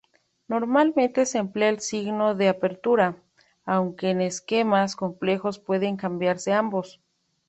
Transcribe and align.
Normalmente 0.47 1.27
se 1.27 1.37
emplea 1.37 1.69
el 1.69 1.79
signo 1.79 2.33
de 2.33 2.49
apertura, 2.49 3.21
aunque 3.65 4.09
en 4.09 4.21
esquemas 4.21 4.95
complejos 4.95 5.59
pueden 5.59 5.95
combinarse 5.95 6.53
ambos. 6.53 6.99